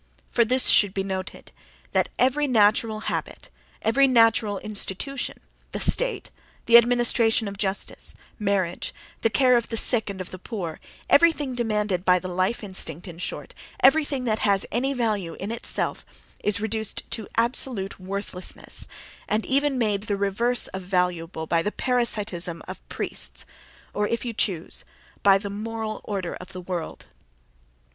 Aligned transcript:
For 0.31 0.43
this 0.43 0.65
should 0.65 0.95
be 0.95 1.03
noted: 1.03 1.51
that 1.91 2.09
every 2.17 2.47
natural 2.47 3.01
habit, 3.01 3.51
every 3.83 4.07
natural 4.07 4.57
institution 4.57 5.39
(the 5.73 5.79
state, 5.79 6.31
the 6.65 6.75
administration 6.75 7.47
of 7.47 7.55
justice, 7.55 8.15
marriage, 8.39 8.95
the 9.21 9.29
care 9.29 9.55
of 9.55 9.69
the 9.69 9.77
sick 9.77 10.09
and 10.09 10.19
of 10.19 10.31
the 10.31 10.39
poor), 10.39 10.79
everything 11.07 11.53
demanded 11.53 12.03
by 12.03 12.17
the 12.17 12.27
life 12.27 12.63
instinct, 12.63 13.07
in 13.07 13.19
short, 13.19 13.53
everything 13.83 14.23
that 14.23 14.39
has 14.39 14.65
any 14.71 14.91
value 14.91 15.35
in 15.35 15.51
itself, 15.51 16.03
is 16.43 16.59
reduced 16.59 17.03
to 17.11 17.27
absolute 17.37 17.99
worthlessness 17.99 18.87
and 19.29 19.45
even 19.45 19.77
made 19.77 20.05
the 20.07 20.17
reverse 20.17 20.65
of 20.69 20.81
valuable 20.81 21.45
by 21.45 21.61
the 21.61 21.71
parasitism 21.71 22.63
of 22.67 22.89
priests 22.89 23.45
(or, 23.93 24.07
if 24.07 24.25
you 24.25 24.33
chose, 24.33 24.83
by 25.21 25.37
the 25.37 25.51
"moral 25.51 26.01
order 26.05 26.33
of 26.37 26.53
the 26.53 26.61
world"). 26.61 27.05